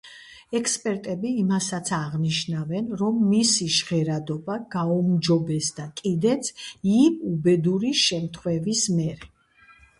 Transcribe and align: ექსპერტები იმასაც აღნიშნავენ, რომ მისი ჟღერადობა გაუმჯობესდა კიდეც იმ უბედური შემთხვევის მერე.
ექსპერტები 0.59 1.33
იმასაც 1.41 1.91
აღნიშნავენ, 1.97 2.87
რომ 3.03 3.19
მისი 3.35 3.69
ჟღერადობა 3.77 4.57
გაუმჯობესდა 4.77 5.87
კიდეც 6.03 6.53
იმ 6.97 7.23
უბედური 7.35 7.97
შემთხვევის 8.09 8.87
მერე. 8.99 9.35